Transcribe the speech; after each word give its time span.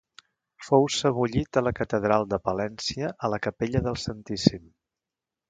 Fou 0.67 0.87
sebollit 0.95 1.59
a 1.61 1.63
la 1.65 1.73
catedral 1.79 2.25
de 2.31 2.39
Palència, 2.49 3.13
a 3.29 3.33
la 3.35 3.41
capella 3.45 3.83
del 3.91 4.01
Santíssim. 4.07 4.67